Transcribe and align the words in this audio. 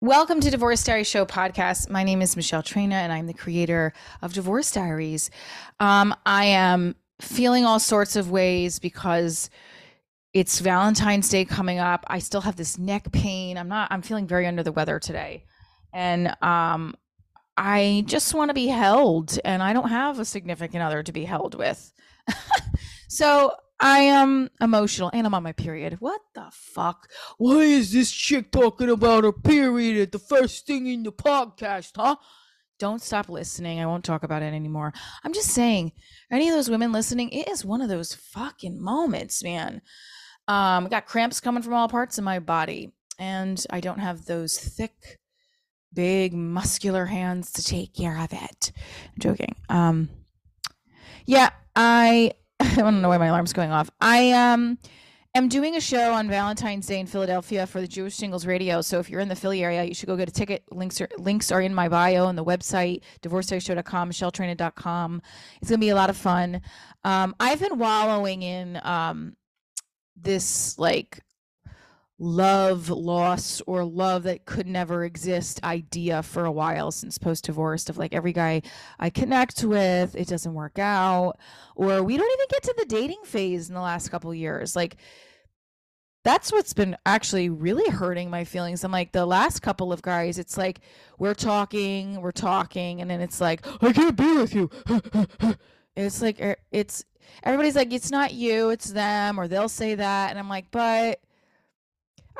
Welcome 0.00 0.38
to 0.42 0.50
Divorce 0.50 0.84
Diary 0.84 1.02
Show 1.02 1.26
podcast. 1.26 1.90
My 1.90 2.04
name 2.04 2.22
is 2.22 2.36
Michelle 2.36 2.62
Traina, 2.62 2.92
and 2.92 3.12
I'm 3.12 3.26
the 3.26 3.34
creator 3.34 3.92
of 4.22 4.32
Divorce 4.32 4.70
Diaries. 4.70 5.28
Um, 5.80 6.14
I 6.24 6.44
am 6.44 6.94
feeling 7.20 7.64
all 7.64 7.80
sorts 7.80 8.14
of 8.14 8.30
ways 8.30 8.78
because 8.78 9.50
it's 10.32 10.60
Valentine's 10.60 11.28
Day 11.28 11.44
coming 11.44 11.80
up. 11.80 12.04
I 12.06 12.20
still 12.20 12.42
have 12.42 12.54
this 12.54 12.78
neck 12.78 13.10
pain. 13.10 13.58
I'm 13.58 13.66
not. 13.66 13.88
I'm 13.90 14.02
feeling 14.02 14.28
very 14.28 14.46
under 14.46 14.62
the 14.62 14.70
weather 14.70 15.00
today, 15.00 15.42
and 15.92 16.28
um, 16.42 16.94
I 17.56 18.04
just 18.06 18.34
want 18.34 18.50
to 18.50 18.54
be 18.54 18.68
held, 18.68 19.36
and 19.44 19.64
I 19.64 19.72
don't 19.72 19.88
have 19.88 20.20
a 20.20 20.24
significant 20.24 20.80
other 20.80 21.02
to 21.02 21.10
be 21.10 21.24
held 21.24 21.56
with. 21.56 21.92
so 23.08 23.50
I 23.80 24.00
am 24.00 24.50
emotional 24.60 25.10
and 25.12 25.26
I'm 25.26 25.34
on 25.34 25.42
my 25.42 25.52
period. 25.52 25.98
What 26.00 26.20
the 26.34 26.46
fuck? 26.50 27.08
Why 27.36 27.60
is 27.60 27.92
this 27.92 28.10
chick 28.10 28.50
talking 28.50 28.90
about 28.90 29.24
her 29.24 29.32
period 29.32 30.00
at 30.00 30.12
the 30.12 30.18
first 30.18 30.66
thing 30.66 30.86
in 30.86 31.04
the 31.04 31.12
podcast, 31.12 31.92
huh? 31.96 32.16
Don't 32.78 33.02
stop 33.02 33.28
listening. 33.28 33.80
I 33.80 33.86
won't 33.86 34.04
talk 34.04 34.22
about 34.22 34.42
it 34.42 34.54
anymore. 34.54 34.92
I'm 35.24 35.32
just 35.32 35.50
saying, 35.50 35.92
any 36.30 36.48
of 36.48 36.54
those 36.54 36.70
women 36.70 36.92
listening, 36.92 37.30
it 37.30 37.48
is 37.48 37.64
one 37.64 37.80
of 37.80 37.88
those 37.88 38.14
fucking 38.14 38.80
moments, 38.80 39.42
man. 39.42 39.82
Um, 40.46 40.86
I 40.86 40.88
got 40.88 41.06
cramps 41.06 41.40
coming 41.40 41.62
from 41.62 41.74
all 41.74 41.88
parts 41.88 42.18
of 42.18 42.24
my 42.24 42.38
body, 42.38 42.92
and 43.18 43.64
I 43.70 43.80
don't 43.80 43.98
have 43.98 44.24
those 44.24 44.56
thick, 44.56 45.18
big, 45.92 46.32
muscular 46.34 47.06
hands 47.06 47.52
to 47.52 47.64
take 47.64 47.94
care 47.94 48.16
of 48.18 48.32
it. 48.32 48.72
I'm 49.06 49.20
joking. 49.20 49.56
Um, 49.68 50.08
yeah, 51.26 51.50
I 51.74 52.32
I 52.60 52.74
don't 52.74 53.00
know 53.00 53.08
why 53.08 53.18
my 53.18 53.26
alarm's 53.26 53.52
going 53.52 53.70
off. 53.70 53.88
I 54.00 54.32
um 54.32 54.78
am 55.34 55.48
doing 55.48 55.76
a 55.76 55.80
show 55.80 56.12
on 56.12 56.28
Valentine's 56.28 56.86
Day 56.86 56.98
in 56.98 57.06
Philadelphia 57.06 57.66
for 57.66 57.80
the 57.80 57.86
Jewish 57.86 58.16
Singles 58.16 58.46
Radio. 58.46 58.80
So 58.80 58.98
if 58.98 59.08
you're 59.08 59.20
in 59.20 59.28
the 59.28 59.36
Philly 59.36 59.62
area, 59.62 59.84
you 59.84 59.94
should 59.94 60.08
go 60.08 60.16
get 60.16 60.28
a 60.28 60.32
ticket. 60.32 60.64
Links 60.72 61.00
are 61.00 61.08
links 61.18 61.52
are 61.52 61.60
in 61.60 61.72
my 61.72 61.88
bio 61.88 62.26
on 62.26 62.34
the 62.34 62.44
website, 62.44 63.02
divorcediaryshow.com, 63.22 64.10
michelletraina.com. 64.10 65.22
It's 65.60 65.70
gonna 65.70 65.78
be 65.78 65.90
a 65.90 65.94
lot 65.94 66.10
of 66.10 66.16
fun. 66.16 66.60
Um, 67.04 67.34
I've 67.38 67.60
been 67.60 67.78
wallowing 67.78 68.42
in 68.42 68.80
um 68.82 69.36
this 70.16 70.76
like 70.78 71.20
love 72.18 72.88
loss 72.90 73.60
or 73.66 73.84
love 73.84 74.24
that 74.24 74.44
could 74.44 74.66
never 74.66 75.04
exist 75.04 75.62
idea 75.62 76.22
for 76.22 76.44
a 76.44 76.52
while 76.52 76.90
since 76.90 77.16
post 77.16 77.44
divorce 77.44 77.88
of 77.88 77.96
like 77.96 78.12
every 78.12 78.32
guy 78.32 78.60
I 78.98 79.08
connect 79.08 79.62
with 79.62 80.16
it 80.16 80.26
doesn't 80.26 80.54
work 80.54 80.80
out 80.80 81.38
or 81.76 82.02
we 82.02 82.16
don't 82.16 82.32
even 82.32 82.46
get 82.50 82.62
to 82.64 82.74
the 82.76 82.86
dating 82.86 83.22
phase 83.24 83.68
in 83.68 83.74
the 83.74 83.80
last 83.80 84.08
couple 84.08 84.34
years 84.34 84.74
like 84.74 84.96
that's 86.24 86.52
what's 86.52 86.72
been 86.74 86.96
actually 87.06 87.48
really 87.48 87.88
hurting 87.90 88.28
my 88.28 88.44
feelings. 88.44 88.84
I'm 88.84 88.92
like 88.92 89.12
the 89.12 89.24
last 89.24 89.60
couple 89.60 89.92
of 89.94 90.02
guys, 90.02 90.38
it's 90.38 90.58
like 90.58 90.80
we're 91.18 91.32
talking, 91.32 92.20
we're 92.20 92.32
talking, 92.32 93.00
and 93.00 93.10
then 93.10 93.22
it's 93.22 93.40
like 93.40 93.66
I 93.82 93.94
can't 93.94 94.16
be 94.16 94.36
with 94.36 94.54
you. 94.54 94.68
it's 95.96 96.20
like 96.20 96.38
er, 96.40 96.56
it's 96.70 97.04
everybody's 97.44 97.76
like 97.76 97.94
it's 97.94 98.10
not 98.10 98.34
you, 98.34 98.68
it's 98.70 98.90
them, 98.90 99.38
or 99.38 99.48
they'll 99.48 99.70
say 99.70 99.94
that, 99.94 100.30
and 100.30 100.38
I'm 100.38 100.48
like, 100.48 100.70
but 100.70 101.20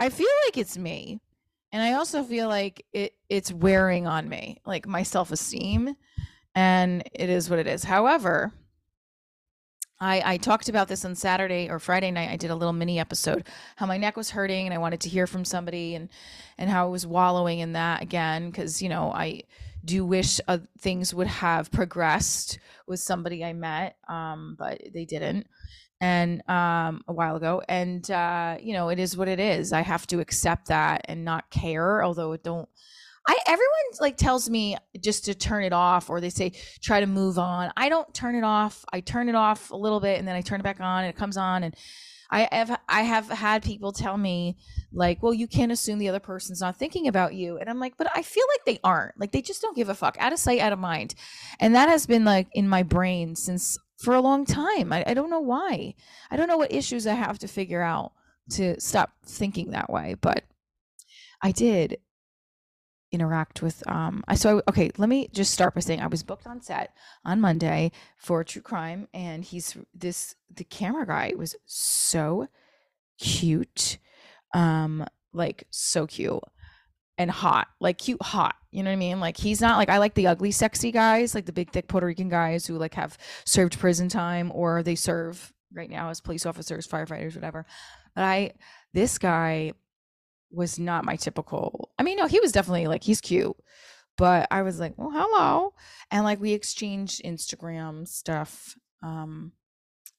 I 0.01 0.11
feel 0.11 0.29
like 0.47 0.57
it's 0.57 0.79
me. 0.79 1.21
And 1.73 1.83
I 1.83 1.95
also 1.95 2.23
feel 2.23 2.49
like 2.49 2.85
it 2.93 3.15
it's 3.29 3.53
wearing 3.53 4.07
on 4.07 4.29
me, 4.29 4.59
like 4.65 4.87
my 4.87 5.03
self-esteem. 5.03 5.95
And 6.55 7.09
it 7.13 7.29
is 7.29 7.51
what 7.51 7.59
it 7.59 7.67
is. 7.67 7.85
However, 7.85 8.53
I, 10.01 10.23
I 10.25 10.37
talked 10.37 10.69
about 10.69 10.89
this 10.89 11.05
on 11.05 11.15
Saturday 11.15 11.69
or 11.69 11.79
Friday 11.79 12.11
night. 12.11 12.31
I 12.31 12.37
did 12.37 12.51
a 12.51 12.55
little 12.55 12.73
mini 12.73 12.99
episode 12.99 13.49
how 13.77 13.87
my 13.87 13.99
neck 13.99 14.17
was 14.17 14.31
hurting 14.31 14.67
and 14.67 14.75
I 14.75 14.79
wanted 14.79 15.01
to 15.01 15.09
hear 15.09 15.27
from 15.27 15.45
somebody 15.45 15.95
and 15.95 16.09
and 16.57 16.71
how 16.71 16.87
I 16.87 16.91
was 16.91 17.07
wallowing 17.07 17.59
in 17.59 17.73
that 17.73 18.03
again 18.03 18.51
because 18.51 18.81
you 18.81 18.89
know 18.89 19.13
I 19.13 19.43
do 19.85 20.05
wish 20.05 20.41
uh, 20.49 20.59
things 20.79 21.15
would 21.15 21.27
have 21.27 21.71
progressed 21.71 22.59
with 22.87 23.01
somebody 23.01 23.45
I 23.45 23.53
met, 23.53 23.97
um, 24.09 24.57
but 24.59 24.81
they 24.93 25.05
didn't 25.05 25.47
and 26.01 26.49
um 26.49 27.03
a 27.09 27.13
while 27.13 27.37
ago 27.37 27.61
and 27.69 28.11
uh 28.11 28.57
you 28.61 28.73
know 28.73 28.89
it 28.89 28.99
is 28.99 29.17
what 29.17 29.29
it 29.29 29.41
is. 29.41 29.73
I 29.73 29.81
have 29.81 30.07
to 30.09 30.21
accept 30.21 30.69
that 30.69 31.03
and 31.07 31.25
not 31.25 31.51
care 31.51 32.03
although 32.03 32.33
it 32.33 32.43
don't 32.43 32.69
i 33.27 33.37
everyone 33.47 33.67
like 34.01 34.17
tells 34.17 34.49
me 34.49 34.77
just 35.01 35.25
to 35.27 35.35
turn 35.35 35.65
it 35.65 35.73
off 35.73 36.09
or 36.09 36.21
they 36.21 36.31
say 36.31 36.53
try 36.81 37.01
to 37.01 37.07
move 37.07 37.39
on. 37.39 37.73
I 37.77 37.89
don't 37.89 38.13
turn 38.15 38.35
it 38.35 38.45
off. 38.45 38.85
I 38.93 39.01
turn 39.01 39.29
it 39.29 39.35
off 39.35 39.71
a 39.71 39.77
little 39.77 40.01
bit 40.01 40.19
and 40.19 40.27
then 40.27 40.37
i 40.37 40.41
turn 40.41 40.61
it 40.61 40.65
back 40.65 40.81
on 40.81 41.05
and 41.05 41.11
it 41.11 41.17
comes 41.17 41.37
on 41.37 41.65
and 41.65 41.75
I 42.31 42.49
have 42.53 42.79
I 42.89 43.03
have 43.03 43.29
had 43.29 43.63
people 43.63 43.93
tell 43.93 44.17
me 44.17 44.57
like, 44.93 45.23
well, 45.23 45.33
you 45.33 45.47
can't 45.47 45.73
assume 45.73 45.99
the 45.99 46.09
other 46.09 46.21
person's 46.21 46.61
not 46.61 46.77
thinking 46.77 47.09
about 47.09 47.35
you, 47.35 47.57
and 47.57 47.71
I'm 47.71 47.81
like, 47.81 47.97
but 47.97 48.09
I 48.15 48.23
feel 48.23 48.45
like 48.53 48.65
they 48.67 48.81
aren't. 48.85 49.19
Like 49.19 49.33
they 49.33 49.41
just 49.41 49.63
don't 49.63 49.77
give 49.77 49.89
a 49.89 49.95
fuck. 49.95 50.17
Out 50.19 50.33
of 50.33 50.39
sight, 50.39 50.61
out 50.61 50.73
of 50.73 50.79
mind, 50.79 51.15
and 51.59 51.75
that 51.75 51.89
has 51.89 52.07
been 52.07 52.25
like 52.25 52.49
in 52.53 52.69
my 52.69 52.83
brain 52.83 53.35
since 53.35 53.79
for 53.99 54.15
a 54.15 54.21
long 54.21 54.45
time. 54.45 54.93
I, 54.93 55.05
I 55.07 55.15
don't 55.15 55.31
know 55.31 55.41
why. 55.41 55.95
I 56.31 56.37
don't 56.37 56.49
know 56.49 56.57
what 56.57 56.73
issues 56.73 57.07
I 57.07 57.15
have 57.15 57.39
to 57.41 57.49
figure 57.49 57.83
out 57.83 58.13
to 58.51 58.81
stop 58.81 59.11
thinking 59.27 59.71
that 59.71 59.91
way, 59.91 60.15
but 60.21 60.45
I 61.43 61.53
did 61.53 61.99
interact 63.11 63.63
with 63.63 63.83
um 63.89 64.23
I 64.29 64.35
so 64.35 64.59
I, 64.59 64.71
okay, 64.71 64.91
let 64.99 65.09
me 65.09 65.29
just 65.33 65.53
start 65.53 65.75
by 65.75 65.81
saying 65.81 66.01
I 66.01 66.09
was 66.09 66.23
booked 66.23 66.47
on 66.47 66.61
set 66.61 66.93
on 67.25 67.41
Monday 67.41 67.91
for 68.19 68.45
true 68.45 68.61
crime 68.61 69.09
and 69.15 69.43
he's 69.43 69.77
this 69.95 70.35
the 70.55 70.65
camera 70.65 71.07
guy 71.07 71.33
was 71.37 71.57
so 71.65 72.49
cute. 73.19 73.99
Um 74.55 75.07
like 75.33 75.67
so 75.71 76.07
cute 76.07 76.43
and 77.19 77.31
hot, 77.31 77.69
like 77.81 77.99
cute, 77.99 78.23
hot. 78.23 78.55
You 78.71 78.83
know 78.83 78.91
what 78.91 78.95
I 78.95 78.97
mean? 78.97 79.21
Like 79.21 79.37
he's 79.37 79.61
not 79.61 79.77
like 79.77 79.89
I 79.89 79.99
like 79.99 80.15
the 80.15 80.29
ugly, 80.29 80.53
sexy 80.53 80.93
guys, 80.93 81.35
like 81.35 81.47
the 81.47 81.53
big, 81.53 81.71
thick 81.71 81.89
Puerto 81.89 82.07
Rican 82.07 82.29
guys 82.29 82.67
who 82.67 82.79
like 82.79 82.95
have 82.95 83.19
served 83.45 83.79
prison 83.79 84.09
time 84.09 84.53
or 84.55 84.83
they 84.83 84.95
serve 84.95 85.53
right 85.75 85.91
now 85.91 86.09
as 86.11 86.21
police 86.21 86.47
officers, 86.47 86.87
firefighters, 86.87 87.35
whatever. 87.35 87.67
But 88.15 88.25
I, 88.25 88.53
this 88.95 89.19
guy 89.19 89.73
was 90.51 90.79
not 90.79 91.05
my 91.05 91.17
typical. 91.17 91.91
I 91.99 92.05
mean, 92.05 92.17
no, 92.17 92.27
he 92.27 92.41
was 92.41 92.53
definitely 92.53 92.87
like 92.87 93.03
he's 93.03 93.21
cute, 93.21 93.57
but 94.17 94.47
I 94.51 94.63
was 94.63 94.79
like, 94.79 94.95
well, 94.97 95.11
hello, 95.13 95.75
and 96.11 96.25
like 96.25 96.41
we 96.41 96.53
exchanged 96.53 97.23
Instagram 97.25 98.07
stuff. 98.07 98.77
Um, 99.03 99.53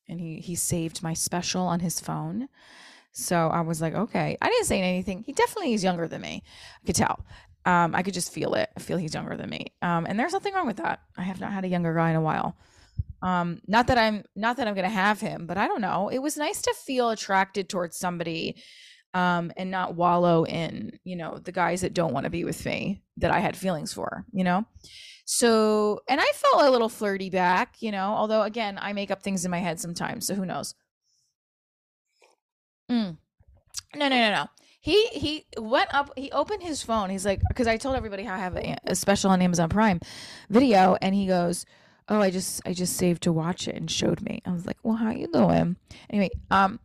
and 0.07 0.19
he 0.19 0.39
he 0.39 0.55
saved 0.55 1.03
my 1.03 1.13
special 1.13 1.63
on 1.63 1.79
his 1.79 1.99
phone 1.99 2.49
so 3.19 3.47
I 3.47 3.61
was 3.61 3.81
like, 3.81 3.93
okay. 3.93 4.37
I 4.41 4.49
didn't 4.49 4.65
say 4.65 4.81
anything. 4.81 5.23
He 5.23 5.33
definitely 5.33 5.73
is 5.73 5.83
younger 5.83 6.07
than 6.07 6.21
me. 6.21 6.43
I 6.81 6.85
could 6.85 6.95
tell. 6.95 7.25
Um, 7.65 7.93
I 7.93 8.03
could 8.03 8.13
just 8.13 8.33
feel 8.33 8.53
it. 8.55 8.69
I 8.75 8.79
feel 8.79 8.97
he's 8.97 9.13
younger 9.13 9.35
than 9.35 9.49
me. 9.49 9.67
Um, 9.81 10.05
and 10.07 10.19
there's 10.19 10.33
nothing 10.33 10.53
wrong 10.53 10.67
with 10.67 10.77
that. 10.77 11.01
I 11.17 11.23
have 11.23 11.39
not 11.39 11.51
had 11.51 11.65
a 11.65 11.67
younger 11.67 11.93
guy 11.93 12.09
in 12.09 12.15
a 12.15 12.21
while. 12.21 12.57
Um, 13.21 13.59
not 13.67 13.87
that 13.87 13.97
I'm 13.97 14.23
not 14.35 14.57
that 14.57 14.67
I'm 14.67 14.75
gonna 14.75 14.89
have 14.89 15.19
him, 15.19 15.45
but 15.45 15.57
I 15.57 15.67
don't 15.67 15.81
know. 15.81 16.09
It 16.09 16.19
was 16.19 16.37
nice 16.37 16.61
to 16.63 16.73
feel 16.73 17.09
attracted 17.09 17.67
towards 17.67 17.97
somebody 17.97 18.61
um 19.13 19.51
and 19.57 19.71
not 19.71 19.95
wallow 19.95 20.45
in, 20.45 20.97
you 21.03 21.15
know, 21.15 21.39
the 21.39 21.51
guys 21.51 21.81
that 21.81 21.93
don't 21.93 22.13
want 22.13 22.25
to 22.25 22.29
be 22.29 22.43
with 22.43 22.65
me 22.65 23.01
that 23.17 23.31
I 23.31 23.39
had 23.39 23.57
feelings 23.57 23.91
for, 23.91 24.25
you 24.31 24.43
know? 24.43 24.63
So 25.25 25.99
and 26.07 26.21
I 26.21 26.31
felt 26.33 26.61
a 26.63 26.71
little 26.71 26.89
flirty 26.89 27.29
back, 27.29 27.81
you 27.81 27.91
know, 27.91 28.13
although 28.13 28.43
again, 28.43 28.79
I 28.81 28.93
make 28.93 29.11
up 29.11 29.21
things 29.21 29.43
in 29.43 29.51
my 29.51 29.59
head 29.59 29.79
sometimes, 29.79 30.25
so 30.25 30.35
who 30.35 30.45
knows. 30.45 30.75
Mm. 32.89 33.17
No, 33.95 34.07
no, 34.07 34.17
no, 34.17 34.31
no. 34.31 34.47
He 34.81 35.07
he 35.07 35.45
went 35.57 35.93
up. 35.93 36.11
He 36.17 36.31
opened 36.31 36.63
his 36.63 36.81
phone. 36.81 37.09
He's 37.09 37.25
like, 37.25 37.41
because 37.49 37.67
I 37.67 37.77
told 37.77 37.95
everybody 37.95 38.23
how 38.23 38.35
I 38.35 38.39
have 38.39 38.55
a, 38.55 38.77
a 38.85 38.95
special 38.95 39.29
on 39.31 39.41
Amazon 39.41 39.69
Prime 39.69 39.99
video, 40.49 40.97
and 41.01 41.13
he 41.13 41.27
goes, 41.27 41.65
"Oh, 42.07 42.21
I 42.21 42.31
just 42.31 42.61
I 42.65 42.73
just 42.73 42.95
saved 42.95 43.23
to 43.23 43.33
watch 43.33 43.67
it 43.67 43.75
and 43.75 43.91
showed 43.91 44.21
me." 44.21 44.41
I 44.45 44.51
was 44.51 44.65
like, 44.65 44.77
"Well, 44.83 44.95
how 44.95 45.11
you 45.11 45.27
doing?" 45.27 45.75
Anyway, 46.09 46.29
um, 46.49 46.79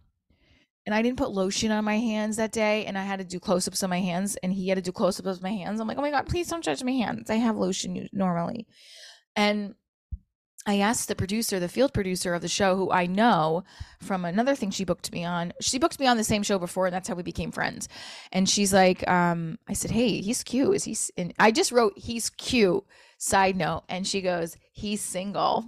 and 0.84 0.94
I 0.94 1.02
didn't 1.02 1.18
put 1.18 1.30
lotion 1.30 1.70
on 1.70 1.84
my 1.84 1.98
hands 1.98 2.36
that 2.36 2.50
day, 2.50 2.84
and 2.84 2.98
I 2.98 3.04
had 3.04 3.20
to 3.20 3.24
do 3.24 3.38
close 3.38 3.68
ups 3.68 3.82
on 3.84 3.90
my 3.90 4.00
hands, 4.00 4.36
and 4.42 4.52
he 4.52 4.68
had 4.68 4.76
to 4.76 4.82
do 4.82 4.92
close 4.92 5.20
ups 5.20 5.28
of 5.28 5.42
my 5.42 5.52
hands. 5.52 5.78
I'm 5.78 5.86
like, 5.86 5.98
"Oh 5.98 6.02
my 6.02 6.10
god, 6.10 6.26
please 6.26 6.48
don't 6.48 6.64
touch 6.64 6.82
my 6.82 6.92
hands. 6.92 7.30
I 7.30 7.36
have 7.36 7.56
lotion 7.56 8.08
normally," 8.12 8.66
and 9.36 9.76
I 10.66 10.78
asked 10.78 11.08
the 11.08 11.14
producer, 11.14 11.60
the 11.60 11.68
field 11.68 11.92
producer 11.92 12.32
of 12.32 12.40
the 12.40 12.48
show, 12.48 12.74
who 12.76 12.90
I 12.90 13.06
know 13.06 13.64
from 14.00 14.24
another 14.24 14.54
thing 14.54 14.70
she 14.70 14.84
booked 14.84 15.12
me 15.12 15.24
on. 15.24 15.52
She 15.60 15.78
booked 15.78 16.00
me 16.00 16.06
on 16.06 16.16
the 16.16 16.24
same 16.24 16.42
show 16.42 16.58
before, 16.58 16.86
and 16.86 16.94
that's 16.94 17.08
how 17.08 17.14
we 17.14 17.22
became 17.22 17.52
friends. 17.52 17.88
And 18.32 18.48
she's 18.48 18.72
like, 18.72 19.06
um, 19.08 19.58
I 19.68 19.74
said, 19.74 19.90
"Hey, 19.90 20.20
he's 20.20 20.42
cute. 20.42 20.74
Is 20.74 20.84
he?" 20.84 20.96
And 21.18 21.34
I 21.38 21.50
just 21.50 21.70
wrote, 21.70 21.98
"He's 21.98 22.30
cute." 22.30 22.84
Side 23.18 23.56
note, 23.56 23.84
and 23.88 24.06
she 24.06 24.22
goes, 24.22 24.56
"He's 24.72 25.02
single!" 25.02 25.66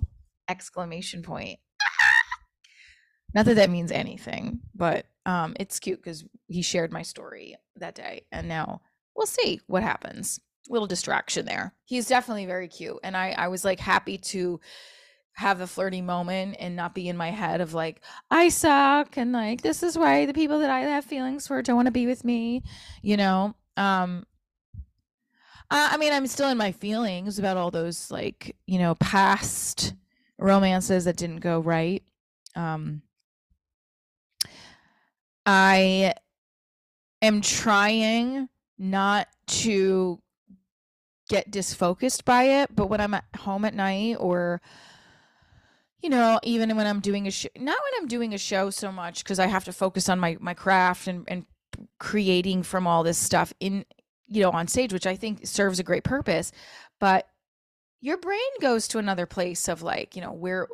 Exclamation 0.49 1.23
point. 1.23 1.59
Not 3.35 3.45
that 3.47 3.55
that 3.55 3.71
means 3.71 3.93
anything, 3.93 4.61
but 4.75 5.07
um, 5.27 5.55
it's 5.61 5.79
cute 5.79 6.03
because 6.03 6.25
he 6.49 6.63
shared 6.63 6.93
my 6.93 7.03
story 7.03 7.57
that 7.77 7.95
day, 7.95 8.25
and 8.33 8.49
now 8.49 8.81
we'll 9.15 9.27
see 9.27 9.61
what 9.67 9.83
happens 9.83 10.41
little 10.69 10.87
distraction 10.87 11.47
there. 11.47 11.75
He's 11.85 12.07
definitely 12.07 12.47
very 12.47 12.69
cute. 12.69 12.99
And 13.03 13.17
I, 13.17 13.33
I 13.33 13.49
was 13.49 13.65
like 13.65 13.81
happy 13.81 14.19
to 14.19 14.61
have 15.33 15.61
a 15.61 15.67
flirty 15.67 16.01
moment 16.01 16.57
and 16.59 16.77
not 16.77 16.95
be 16.95 17.09
in 17.09 17.17
my 17.17 17.31
head 17.31 17.61
of 17.61 17.75
like, 17.75 18.03
I 18.31 18.49
suck 18.49 19.17
and 19.17 19.33
like 19.33 19.63
this 19.63 19.83
is 19.83 19.99
why 19.99 20.27
the 20.27 20.33
people 20.35 20.61
that 20.61 20.71
I 20.71 20.81
have 20.81 21.05
feelings 21.05 21.47
for 21.47 21.61
don't 21.63 21.77
want 21.77 21.87
to 21.87 21.93
be 21.93 22.07
with 22.07 22.25
me, 22.25 22.63
you 23.03 23.17
know? 23.17 23.55
Um 23.77 24.25
Uh, 25.69 25.89
I 25.93 25.97
mean, 25.97 26.13
I'm 26.13 26.29
still 26.29 26.49
in 26.49 26.57
my 26.59 26.73
feelings 26.73 27.39
about 27.39 27.57
all 27.57 27.71
those 27.71 28.11
like 28.11 28.57
you 28.67 28.79
know 28.79 28.95
past 28.97 29.95
romances 30.39 31.05
that 31.05 31.17
didn't 31.17 31.41
go 31.41 31.61
right. 31.61 32.03
Um, 32.55 33.03
I 35.45 36.15
am 37.23 37.41
trying 37.41 38.49
not 38.79 39.29
to 39.47 40.21
get 41.29 41.51
disfocused 41.51 42.25
by 42.25 42.45
it, 42.45 42.75
but 42.75 42.89
when 42.89 43.01
I'm 43.01 43.15
at 43.15 43.25
home 43.39 43.65
at 43.65 43.75
night 43.75 44.17
or 44.19 44.61
you 46.03 46.11
know, 46.11 46.39
even 46.43 46.77
when 46.77 46.87
I'm 46.87 47.01
doing 47.01 47.27
a 47.27 47.31
show, 47.31 47.49
not 47.57 47.77
when 47.77 48.01
I'm 48.01 48.07
doing 48.07 48.35
a 48.35 48.39
show 48.39 48.71
so 48.71 48.93
much 48.93 49.25
because 49.25 49.39
I 49.39 49.47
have 49.47 49.65
to 49.65 49.73
focus 49.73 50.09
on 50.09 50.21
my 50.21 50.37
my 50.41 50.55
craft 50.55 51.09
and 51.09 51.25
and 51.29 51.47
creating 51.99 52.63
from 52.63 52.87
all 52.87 53.03
this 53.03 53.19
stuff 53.19 53.53
in 53.61 53.85
you 54.29 54.43
know 54.43 54.51
on 54.51 54.69
stage, 54.69 54.93
which 54.93 55.07
I 55.07 55.17
think 55.17 55.47
serves 55.47 55.79
a 55.79 55.83
great 55.85 56.05
purpose, 56.05 56.53
but 57.01 57.29
your 58.01 58.19
brain 58.19 58.39
goes 58.61 58.87
to 58.89 58.99
another 58.99 59.27
place 59.27 59.69
of 59.69 59.83
like, 59.83 60.15
you 60.15 60.23
know, 60.23 60.33
where 60.33 60.69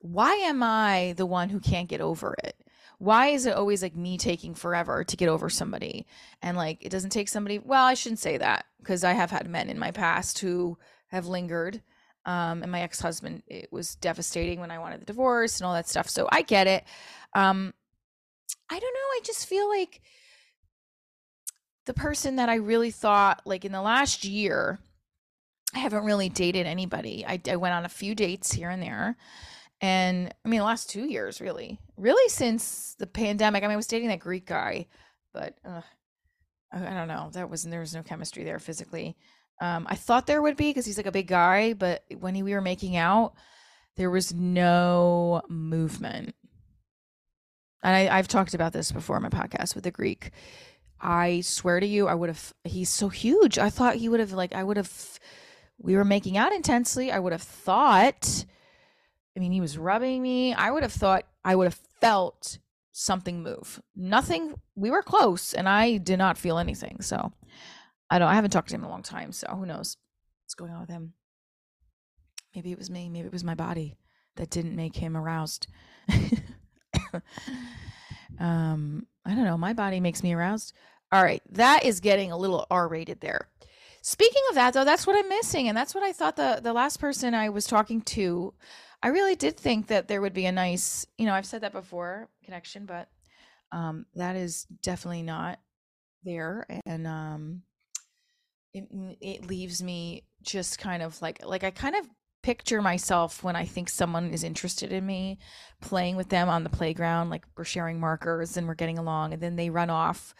why 0.00 0.34
am 0.34 0.62
I 0.62 1.14
the 1.16 1.26
one 1.26 1.48
who 1.48 1.60
can't 1.60 1.88
get 1.88 2.00
over 2.00 2.34
it? 2.44 2.56
Why 2.98 3.28
is 3.28 3.46
it 3.46 3.54
always 3.54 3.82
like 3.82 3.94
me 3.94 4.18
taking 4.18 4.54
forever 4.54 5.04
to 5.04 5.16
get 5.16 5.28
over 5.28 5.48
somebody? 5.48 6.06
And 6.42 6.56
like 6.56 6.84
it 6.84 6.90
doesn't 6.90 7.10
take 7.10 7.28
somebody 7.28 7.58
well 7.58 7.84
i 7.84 7.94
shouldn't 7.94 8.18
say 8.18 8.36
that 8.38 8.66
because 8.78 9.04
i 9.04 9.12
have 9.12 9.30
had 9.30 9.48
men 9.48 9.68
in 9.68 9.78
my 9.78 9.90
past 9.90 10.38
who 10.40 10.78
have 11.08 11.26
lingered 11.26 11.82
um, 12.26 12.62
and 12.62 12.70
my 12.70 12.80
ex-husband 12.80 13.42
it 13.46 13.72
was 13.72 13.94
devastating 13.96 14.60
when 14.60 14.70
i 14.70 14.78
wanted 14.78 15.00
the 15.00 15.06
divorce 15.06 15.58
and 15.58 15.66
all 15.66 15.74
that 15.74 15.88
stuff 15.88 16.08
so 16.08 16.28
i 16.30 16.42
get 16.42 16.66
it. 16.66 16.84
Um, 17.34 17.72
i 18.70 18.78
don't 18.78 18.94
know 18.94 18.98
i 18.98 19.20
just 19.24 19.46
feel 19.46 19.68
like 19.68 20.00
the 21.86 21.94
person 21.94 22.36
that 22.36 22.48
i 22.48 22.56
really 22.56 22.90
thought 22.90 23.42
like 23.44 23.64
in 23.64 23.72
the 23.72 23.82
last 23.82 24.24
year 24.24 24.78
i 25.74 25.78
haven't 25.78 26.04
really 26.04 26.28
dated 26.28 26.66
anybody. 26.66 27.24
I, 27.26 27.40
I 27.48 27.56
went 27.56 27.74
on 27.74 27.84
a 27.84 27.90
few 27.90 28.14
dates 28.14 28.52
here 28.52 28.70
and 28.70 28.82
there 28.82 29.16
and 29.80 30.34
I 30.44 30.48
mean, 30.48 30.58
the 30.58 30.66
last 30.66 30.90
two 30.90 31.04
years, 31.04 31.40
really, 31.40 31.78
really 31.96 32.28
since 32.28 32.96
the 32.98 33.06
pandemic. 33.06 33.62
I 33.62 33.66
mean, 33.66 33.74
I 33.74 33.76
was 33.76 33.86
dating 33.86 34.08
that 34.08 34.18
Greek 34.18 34.46
guy, 34.46 34.86
but 35.32 35.54
uh, 35.64 35.82
I, 36.72 36.78
don't 36.78 37.08
know. 37.08 37.30
That 37.32 37.48
was 37.48 37.62
there 37.62 37.80
was 37.80 37.94
no 37.94 38.02
chemistry 38.02 38.44
there 38.44 38.58
physically. 38.58 39.16
Um, 39.60 39.86
I 39.88 39.94
thought 39.94 40.26
there 40.26 40.42
would 40.42 40.56
be 40.56 40.70
because 40.70 40.86
he's 40.86 40.96
like 40.96 41.06
a 41.06 41.12
big 41.12 41.28
guy, 41.28 41.74
but 41.74 42.04
when 42.18 42.34
he, 42.34 42.42
we 42.42 42.54
were 42.54 42.60
making 42.60 42.96
out, 42.96 43.34
there 43.96 44.10
was 44.10 44.32
no 44.34 45.42
movement. 45.48 46.34
And 47.82 47.94
I, 47.94 48.18
I've 48.18 48.28
talked 48.28 48.54
about 48.54 48.72
this 48.72 48.90
before 48.90 49.16
in 49.16 49.22
my 49.22 49.28
podcast 49.28 49.74
with 49.74 49.84
the 49.84 49.90
Greek. 49.90 50.30
I 51.00 51.40
swear 51.42 51.78
to 51.78 51.86
you, 51.86 52.08
I 52.08 52.14
would 52.14 52.28
have. 52.28 52.52
He's 52.64 52.90
so 52.90 53.08
huge. 53.08 53.58
I 53.58 53.70
thought 53.70 53.96
he 53.96 54.08
would 54.08 54.18
have 54.18 54.32
like. 54.32 54.52
I 54.52 54.64
would 54.64 54.76
have. 54.76 55.20
We 55.80 55.94
were 55.94 56.04
making 56.04 56.36
out 56.36 56.52
intensely. 56.52 57.12
I 57.12 57.20
would 57.20 57.30
have 57.30 57.42
thought 57.42 58.44
I 59.38 59.40
mean, 59.40 59.52
he 59.52 59.60
was 59.60 59.78
rubbing 59.78 60.20
me. 60.20 60.52
I 60.52 60.72
would 60.72 60.82
have 60.82 60.92
thought 60.92 61.24
I 61.44 61.54
would 61.54 61.66
have 61.66 61.78
felt 62.00 62.58
something 62.90 63.40
move. 63.40 63.80
Nothing. 63.94 64.54
We 64.74 64.90
were 64.90 65.00
close, 65.00 65.54
and 65.54 65.68
I 65.68 65.98
did 65.98 66.18
not 66.18 66.36
feel 66.36 66.58
anything. 66.58 67.02
So 67.02 67.32
I 68.10 68.18
don't. 68.18 68.26
I 68.26 68.34
haven't 68.34 68.50
talked 68.50 68.70
to 68.70 68.74
him 68.74 68.80
in 68.80 68.88
a 68.88 68.90
long 68.90 69.04
time. 69.04 69.30
So 69.30 69.46
who 69.46 69.64
knows 69.64 69.96
what's 70.42 70.56
going 70.56 70.72
on 70.72 70.80
with 70.80 70.90
him? 70.90 71.12
Maybe 72.52 72.72
it 72.72 72.78
was 72.78 72.90
me. 72.90 73.08
Maybe 73.08 73.28
it 73.28 73.32
was 73.32 73.44
my 73.44 73.54
body 73.54 73.96
that 74.34 74.50
didn't 74.50 74.74
make 74.74 74.96
him 74.96 75.16
aroused. 75.16 75.68
um, 78.40 79.06
I 79.24 79.36
don't 79.36 79.44
know. 79.44 79.56
My 79.56 79.72
body 79.72 80.00
makes 80.00 80.24
me 80.24 80.32
aroused. 80.32 80.74
All 81.12 81.22
right, 81.22 81.42
that 81.52 81.84
is 81.84 82.00
getting 82.00 82.32
a 82.32 82.36
little 82.36 82.66
R-rated 82.72 83.20
there. 83.20 83.48
Speaking 84.02 84.42
of 84.48 84.56
that, 84.56 84.74
though, 84.74 84.84
that's 84.84 85.06
what 85.06 85.16
I'm 85.16 85.28
missing, 85.28 85.68
and 85.68 85.78
that's 85.78 85.94
what 85.94 86.02
I 86.02 86.12
thought 86.12 86.34
the 86.34 86.58
the 86.60 86.72
last 86.72 86.98
person 86.98 87.34
I 87.34 87.50
was 87.50 87.66
talking 87.66 88.00
to 88.00 88.52
I 89.02 89.08
really 89.08 89.36
did 89.36 89.56
think 89.56 89.86
that 89.88 90.08
there 90.08 90.20
would 90.20 90.34
be 90.34 90.46
a 90.46 90.52
nice, 90.52 91.06
you 91.16 91.26
know, 91.26 91.34
I've 91.34 91.46
said 91.46 91.60
that 91.60 91.72
before, 91.72 92.28
connection, 92.44 92.84
but 92.84 93.08
um, 93.70 94.06
that 94.14 94.34
is 94.36 94.64
definitely 94.82 95.22
not 95.22 95.60
there, 96.24 96.66
and 96.84 97.06
um, 97.06 97.62
it 98.72 98.88
it 99.20 99.46
leaves 99.46 99.82
me 99.82 100.24
just 100.42 100.78
kind 100.78 101.02
of 101.02 101.20
like 101.22 101.44
like 101.44 101.64
I 101.64 101.70
kind 101.70 101.96
of 101.96 102.08
picture 102.42 102.80
myself 102.80 103.42
when 103.42 103.56
I 103.56 103.64
think 103.64 103.88
someone 103.88 104.30
is 104.32 104.42
interested 104.42 104.92
in 104.92 105.04
me, 105.04 105.38
playing 105.80 106.16
with 106.16 106.28
them 106.28 106.48
on 106.48 106.64
the 106.64 106.70
playground, 106.70 107.30
like 107.30 107.44
we're 107.56 107.64
sharing 107.64 108.00
markers 108.00 108.56
and 108.56 108.66
we're 108.66 108.74
getting 108.74 108.98
along, 108.98 109.32
and 109.32 109.42
then 109.42 109.56
they 109.56 109.70
run 109.70 109.90
off 109.90 110.34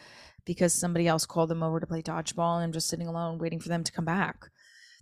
because 0.45 0.73
somebody 0.73 1.07
else 1.07 1.27
called 1.27 1.51
them 1.51 1.63
over 1.63 1.79
to 1.79 1.87
play 1.87 2.03
dodgeball, 2.03 2.57
and 2.57 2.65
I'm 2.65 2.73
just 2.73 2.89
sitting 2.89 3.07
alone 3.07 3.39
waiting 3.39 3.61
for 3.61 3.69
them 3.69 3.85
to 3.85 3.93
come 3.93 4.07
back. 4.07 4.49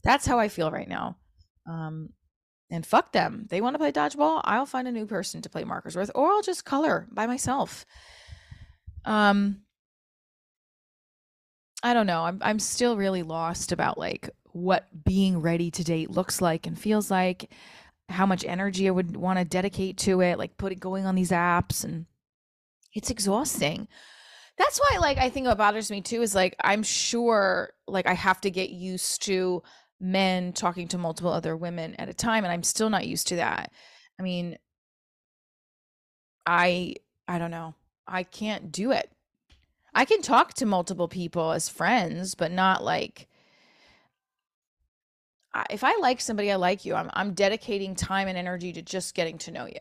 That's 0.03 0.27
how 0.27 0.39
I 0.39 0.49
feel 0.49 0.71
right 0.71 0.89
now. 0.89 1.17
Um, 1.69 2.11
and 2.71 2.85
fuck 2.85 3.13
them. 3.13 3.47
They 3.49 3.61
want 3.61 3.75
to 3.75 3.79
play 3.79 3.93
dodgeball. 3.93 4.41
I'll 4.45 4.67
find 4.67 4.89
a 4.89 4.93
new 4.93 5.07
person 5.07 5.43
to 5.43 5.51
play 5.51 5.65
markers 5.65 5.97
with, 5.97 6.11
or 6.15 6.29
I'll 6.29 6.43
just 6.43 6.65
color 6.65 7.07
by 7.11 7.27
myself. 7.27 7.87
Um, 9.05 9.63
I 11.83 11.95
don't 11.95 12.07
know. 12.07 12.23
I'm 12.23 12.41
I'm 12.43 12.59
still 12.59 12.97
really 12.97 13.23
lost 13.23 13.71
about 13.71 13.99
like 13.99 14.31
what 14.53 14.87
being 15.05 15.41
ready 15.41 15.71
to 15.71 15.85
date 15.85 16.11
looks 16.11 16.41
like 16.41 16.67
and 16.67 16.79
feels 16.79 17.11
like, 17.11 17.51
how 18.09 18.25
much 18.25 18.45
energy 18.45 18.89
I 18.89 18.93
would 18.93 19.17
want 19.17 19.39
to 19.39 19.45
dedicate 19.45 19.99
to 19.99 20.21
it, 20.21 20.39
like 20.39 20.57
putting 20.57 20.79
going 20.79 21.07
on 21.07 21.15
these 21.15 21.31
apps, 21.31 21.85
and 21.85 22.07
it's 22.95 23.11
exhausting. 23.11 23.89
That's 24.57 24.81
why, 24.81 24.99
like, 24.99 25.19
I 25.19 25.29
think 25.29 25.47
what 25.47 25.59
bothers 25.59 25.91
me 25.91 26.01
too 26.01 26.23
is 26.23 26.35
like 26.35 26.57
I'm 26.63 26.83
sure, 26.83 27.71
like, 27.87 28.07
I 28.07 28.15
have 28.15 28.41
to 28.43 28.51
get 28.51 28.71
used 28.71 29.23
to 29.25 29.63
men 30.01 30.53
talking 30.53 30.89
to 30.89 30.99
multiple 30.99 31.33
other 31.33 31.57
women 31.57 31.95
at 31.97 32.09
a 32.09 32.15
time 32.15 32.45
and 32.45 32.53
I'm 32.53 32.63
still 32.63 32.91
not 32.91 33.07
used 33.07 33.29
to 33.29 33.37
that. 33.37 33.73
I 34.19 34.23
mean 34.23 34.59
I 36.47 36.95
I 37.29 37.39
don't 37.39 37.51
know. 37.51 37.75
I 38.07 38.23
can't 38.23 38.71
do 38.71 38.93
it. 38.93 39.11
I 39.95 40.05
can 40.05 40.23
talk 40.23 40.55
to 40.55 40.67
multiple 40.67 41.09
people 41.09 41.53
as 41.53 41.69
friends, 41.69 42.35
but 42.35 42.53
not 42.53 42.85
like 42.85 43.29
if 45.71 45.85
I 45.85 45.97
like 45.97 46.21
somebody, 46.21 46.53
I 46.53 46.57
like 46.57 46.85
you. 46.85 46.95
I'm 46.95 47.11
I'm 47.15 47.33
dedicating 47.33 47.95
time 47.95 48.29
and 48.29 48.37
energy 48.37 48.73
to 48.75 48.83
just 48.83 49.15
getting 49.15 49.39
to 49.39 49.51
know 49.51 49.67
you. 49.67 49.81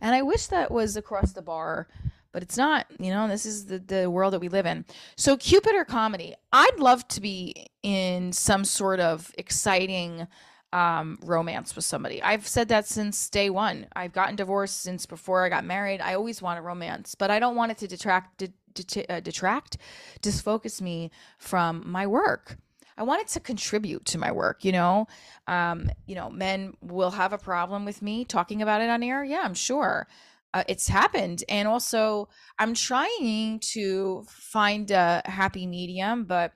And 0.00 0.14
I 0.14 0.22
wish 0.22 0.48
that 0.48 0.70
was 0.70 0.96
across 0.96 1.32
the 1.32 1.42
bar 1.42 1.88
but 2.34 2.42
it's 2.42 2.58
not 2.58 2.86
you 2.98 3.10
know 3.10 3.26
this 3.28 3.46
is 3.46 3.64
the, 3.66 3.78
the 3.78 4.10
world 4.10 4.34
that 4.34 4.40
we 4.40 4.50
live 4.50 4.66
in. 4.66 4.84
So 5.16 5.38
cupid 5.38 5.74
or 5.74 5.86
comedy 5.86 6.34
i'd 6.52 6.78
love 6.78 7.08
to 7.08 7.20
be 7.22 7.66
in 7.82 8.32
some 8.32 8.66
sort 8.66 9.00
of 9.00 9.32
exciting 9.38 10.26
um, 10.72 11.18
romance 11.22 11.76
with 11.76 11.84
somebody. 11.84 12.20
I've 12.20 12.48
said 12.48 12.66
that 12.68 12.84
since 12.88 13.30
day 13.30 13.48
one. 13.48 13.86
I've 13.94 14.12
gotten 14.12 14.34
divorced 14.34 14.82
since 14.82 15.06
before 15.06 15.46
i 15.46 15.48
got 15.48 15.64
married. 15.64 16.00
I 16.00 16.14
always 16.14 16.42
want 16.42 16.58
a 16.58 16.62
romance 16.62 17.14
but 17.14 17.30
i 17.30 17.38
don't 17.38 17.56
want 17.56 17.70
it 17.70 17.78
to 17.78 17.86
detract 17.86 18.42
de- 18.74 19.06
uh, 19.08 19.20
detract 19.20 19.78
disfocus 20.20 20.82
me 20.82 21.10
from 21.38 21.82
my 21.86 22.06
work. 22.06 22.58
I 22.96 23.02
wanted 23.02 23.26
to 23.28 23.40
contribute 23.40 24.04
to 24.06 24.18
my 24.18 24.30
work, 24.30 24.64
you 24.64 24.70
know. 24.70 25.08
Um, 25.48 25.90
you 26.06 26.14
know, 26.14 26.30
men 26.30 26.74
will 26.80 27.10
have 27.10 27.32
a 27.32 27.38
problem 27.38 27.84
with 27.84 28.02
me 28.02 28.24
talking 28.24 28.62
about 28.62 28.82
it 28.82 28.88
on 28.88 29.02
air. 29.02 29.24
Yeah, 29.24 29.42
I'm 29.42 29.54
sure 29.54 30.06
uh, 30.54 30.64
it's 30.68 30.88
happened 30.88 31.44
and 31.48 31.68
also 31.68 32.28
i'm 32.58 32.72
trying 32.72 33.58
to 33.60 34.24
find 34.28 34.90
a 34.90 35.20
happy 35.26 35.66
medium 35.66 36.24
but 36.24 36.54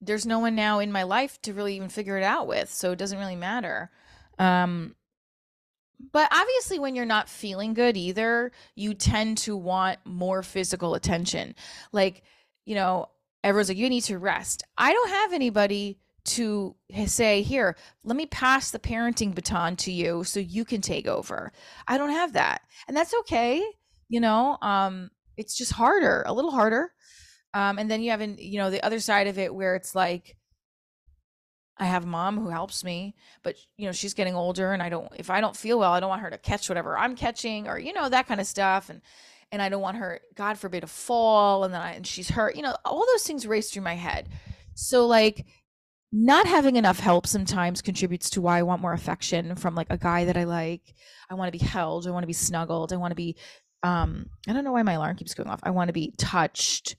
there's 0.00 0.26
no 0.26 0.38
one 0.38 0.54
now 0.54 0.78
in 0.78 0.92
my 0.92 1.02
life 1.02 1.40
to 1.42 1.52
really 1.52 1.76
even 1.76 1.88
figure 1.88 2.16
it 2.16 2.22
out 2.22 2.46
with 2.46 2.70
so 2.70 2.92
it 2.92 2.98
doesn't 2.98 3.18
really 3.18 3.36
matter. 3.36 3.90
Um 4.38 4.94
but 6.12 6.30
obviously 6.30 6.78
when 6.78 6.94
you're 6.94 7.06
not 7.06 7.28
feeling 7.28 7.72
good 7.72 7.96
either 7.96 8.52
you 8.74 8.92
tend 8.92 9.38
to 9.38 9.56
want 9.56 9.98
more 10.04 10.42
physical 10.42 10.94
attention. 10.94 11.54
Like 11.92 12.22
you 12.64 12.74
know 12.74 13.08
everyone's 13.42 13.68
like 13.68 13.78
you 13.78 13.88
need 13.88 14.02
to 14.02 14.18
rest. 14.18 14.62
I 14.76 14.92
don't 14.92 15.10
have 15.10 15.32
anybody 15.32 15.98
to 16.26 16.76
say, 17.06 17.42
here, 17.42 17.76
let 18.04 18.16
me 18.16 18.26
pass 18.26 18.70
the 18.70 18.78
parenting 18.78 19.34
baton 19.34 19.76
to 19.76 19.92
you 19.92 20.24
so 20.24 20.40
you 20.40 20.64
can 20.64 20.80
take 20.80 21.06
over. 21.06 21.52
I 21.88 21.98
don't 21.98 22.10
have 22.10 22.34
that. 22.34 22.62
And 22.86 22.96
that's 22.96 23.14
okay. 23.20 23.64
You 24.08 24.20
know, 24.20 24.58
um, 24.62 25.10
it's 25.36 25.56
just 25.56 25.72
harder, 25.72 26.22
a 26.26 26.32
little 26.32 26.50
harder. 26.50 26.92
Um, 27.54 27.78
and 27.78 27.90
then 27.90 28.02
you 28.02 28.10
have, 28.10 28.20
an, 28.20 28.36
you 28.38 28.58
know, 28.58 28.70
the 28.70 28.84
other 28.84 29.00
side 29.00 29.26
of 29.26 29.38
it 29.38 29.54
where 29.54 29.74
it's 29.74 29.94
like, 29.94 30.36
I 31.78 31.84
have 31.84 32.06
mom 32.06 32.38
who 32.38 32.48
helps 32.48 32.84
me, 32.84 33.14
but 33.42 33.56
you 33.76 33.86
know, 33.86 33.92
she's 33.92 34.14
getting 34.14 34.34
older 34.34 34.72
and 34.72 34.82
I 34.82 34.88
don't, 34.88 35.12
if 35.16 35.28
I 35.28 35.40
don't 35.40 35.56
feel 35.56 35.78
well, 35.78 35.92
I 35.92 36.00
don't 36.00 36.08
want 36.08 36.22
her 36.22 36.30
to 36.30 36.38
catch 36.38 36.68
whatever 36.68 36.96
I'm 36.96 37.16
catching 37.16 37.68
or, 37.68 37.78
you 37.78 37.92
know, 37.92 38.08
that 38.08 38.26
kind 38.26 38.40
of 38.40 38.46
stuff. 38.46 38.88
And, 38.88 39.02
and 39.52 39.60
I 39.60 39.68
don't 39.68 39.82
want 39.82 39.98
her, 39.98 40.20
God 40.34 40.58
forbid, 40.58 40.80
to 40.80 40.86
fall 40.86 41.64
and 41.64 41.74
then 41.74 41.80
I, 41.80 41.92
and 41.92 42.06
she's 42.06 42.30
hurt, 42.30 42.56
you 42.56 42.62
know, 42.62 42.76
all 42.84 43.04
those 43.06 43.24
things 43.24 43.46
race 43.46 43.70
through 43.70 43.82
my 43.82 43.94
head. 43.94 44.28
So 44.74 45.06
like, 45.06 45.46
not 46.18 46.46
having 46.46 46.76
enough 46.76 46.98
help 46.98 47.26
sometimes 47.26 47.82
contributes 47.82 48.30
to 48.30 48.40
why 48.40 48.58
I 48.58 48.62
want 48.62 48.80
more 48.80 48.94
affection 48.94 49.54
from 49.54 49.74
like 49.74 49.88
a 49.90 49.98
guy 49.98 50.24
that 50.24 50.36
I 50.36 50.44
like. 50.44 50.94
I 51.28 51.34
want 51.34 51.52
to 51.52 51.58
be 51.58 51.64
held. 51.64 52.06
I 52.06 52.10
want 52.10 52.22
to 52.22 52.28
be 52.28 52.32
snuggled. 52.32 52.90
I 52.90 52.96
want 52.96 53.10
to 53.10 53.16
be 53.16 53.36
um 53.82 54.30
I 54.48 54.54
don't 54.54 54.64
know 54.64 54.72
why 54.72 54.82
my 54.82 54.94
alarm 54.94 55.16
keeps 55.16 55.34
going 55.34 55.50
off. 55.50 55.60
I 55.62 55.70
want 55.70 55.88
to 55.88 55.92
be 55.92 56.14
touched. 56.16 56.96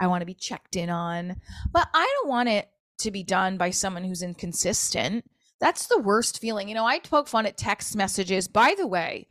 I 0.00 0.06
want 0.06 0.22
to 0.22 0.26
be 0.26 0.34
checked 0.34 0.76
in 0.76 0.88
on. 0.88 1.36
But 1.72 1.88
I 1.92 2.10
don't 2.16 2.30
want 2.30 2.48
it 2.48 2.70
to 3.00 3.10
be 3.10 3.22
done 3.22 3.58
by 3.58 3.68
someone 3.68 4.02
who's 4.02 4.22
inconsistent. 4.22 5.26
That's 5.60 5.86
the 5.86 6.00
worst 6.00 6.40
feeling. 6.40 6.68
You 6.68 6.74
know, 6.74 6.86
I 6.86 7.00
poke 7.00 7.28
fun 7.28 7.44
at 7.44 7.58
text 7.58 7.94
messages. 7.94 8.48
By 8.48 8.74
the 8.78 8.86
way, 8.86 9.28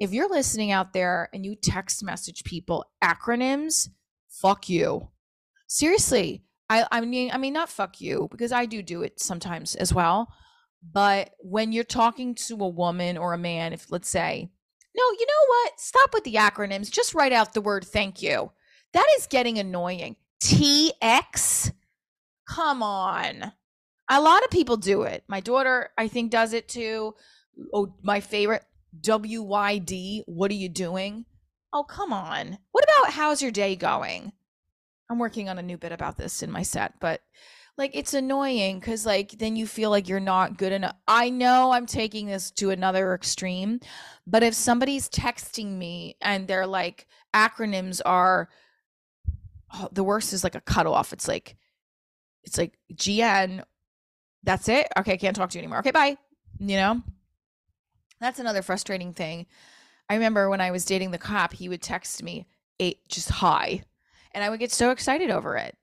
if 0.00 0.12
you're 0.12 0.28
listening 0.28 0.72
out 0.72 0.92
there 0.92 1.28
and 1.32 1.46
you 1.46 1.54
text 1.54 2.02
message 2.02 2.42
people 2.42 2.84
acronyms, 3.02 3.90
fuck 4.28 4.68
you. 4.68 5.08
Seriously. 5.68 6.42
I, 6.72 6.86
I 6.90 7.00
mean, 7.02 7.30
I 7.32 7.38
mean, 7.38 7.52
not 7.52 7.68
fuck 7.68 8.00
you 8.00 8.28
because 8.30 8.52
I 8.52 8.64
do 8.66 8.82
do 8.82 9.02
it 9.02 9.20
sometimes 9.20 9.74
as 9.74 9.92
well. 9.92 10.32
But 10.82 11.30
when 11.40 11.72
you're 11.72 11.84
talking 11.84 12.34
to 12.46 12.54
a 12.54 12.68
woman 12.68 13.18
or 13.18 13.34
a 13.34 13.38
man, 13.38 13.72
if 13.72 13.92
let's 13.92 14.08
say, 14.08 14.50
no, 14.96 15.02
you 15.10 15.26
know 15.26 15.46
what? 15.48 15.80
Stop 15.80 16.14
with 16.14 16.24
the 16.24 16.34
acronyms. 16.34 16.90
Just 16.90 17.14
write 17.14 17.32
out 17.32 17.52
the 17.52 17.60
word 17.60 17.84
thank 17.84 18.22
you. 18.22 18.50
That 18.94 19.06
is 19.18 19.26
getting 19.26 19.58
annoying. 19.58 20.16
TX? 20.42 21.72
Come 22.48 22.82
on. 22.82 23.52
A 24.08 24.20
lot 24.20 24.42
of 24.42 24.50
people 24.50 24.76
do 24.76 25.02
it. 25.02 25.24
My 25.28 25.40
daughter, 25.40 25.90
I 25.96 26.08
think, 26.08 26.30
does 26.30 26.52
it 26.52 26.68
too. 26.68 27.14
Oh, 27.72 27.94
my 28.02 28.20
favorite, 28.20 28.64
WYD. 29.00 30.22
What 30.26 30.50
are 30.50 30.54
you 30.54 30.68
doing? 30.68 31.26
Oh, 31.72 31.84
come 31.84 32.12
on. 32.12 32.58
What 32.72 32.84
about 32.84 33.12
how's 33.12 33.40
your 33.40 33.50
day 33.50 33.76
going? 33.76 34.32
I'm 35.12 35.18
working 35.18 35.48
on 35.48 35.58
a 35.58 35.62
new 35.62 35.78
bit 35.78 35.92
about 35.92 36.16
this 36.18 36.42
in 36.42 36.50
my 36.50 36.62
set, 36.62 36.94
but 37.00 37.20
like 37.78 37.92
it's 37.94 38.14
annoying 38.14 38.78
because 38.78 39.06
like 39.06 39.30
then 39.32 39.56
you 39.56 39.66
feel 39.66 39.90
like 39.90 40.08
you're 40.08 40.20
not 40.20 40.58
good 40.58 40.72
enough 40.72 40.94
i 41.08 41.30
know 41.30 41.72
i'm 41.72 41.86
taking 41.86 42.26
this 42.26 42.50
to 42.50 42.68
another 42.68 43.14
extreme 43.14 43.80
but 44.26 44.42
if 44.42 44.52
somebody's 44.52 45.08
texting 45.08 45.78
me 45.78 46.14
and 46.20 46.46
they're 46.46 46.66
like 46.66 47.06
acronyms 47.34 48.00
are 48.04 48.48
oh, 49.74 49.88
the 49.92 50.04
worst 50.04 50.32
is 50.32 50.44
like 50.44 50.54
a 50.54 50.60
cutoff. 50.60 51.12
It's 51.12 51.28
like 51.28 51.56
it's 52.44 52.58
like 52.58 52.78
gn 52.92 53.62
that's 54.44 54.68
it? 54.68 54.88
Okay 54.98 55.12
I 55.12 55.16
can't 55.16 55.36
talk 55.36 55.50
to 55.50 55.58
you 55.58 55.62
anymore. 55.62 55.78
Okay 55.78 55.90
bye 55.90 56.16
you 56.58 56.76
know? 56.76 57.02
That's 58.20 58.38
another 58.38 58.62
frustrating 58.62 59.14
thing. 59.14 59.46
I 60.08 60.14
remember 60.14 60.50
when 60.50 60.60
i 60.60 60.70
was 60.70 60.84
dating 60.84 61.10
the 61.10 61.18
cop 61.18 61.54
he 61.54 61.68
would 61.68 61.82
text 61.82 62.22
me 62.22 62.46
eight 62.78 63.08
just 63.08 63.30
hi 63.30 63.82
and 64.34 64.42
i 64.44 64.50
would 64.50 64.60
get 64.60 64.72
so 64.72 64.90
excited 64.90 65.30
over 65.30 65.56
it 65.56 65.76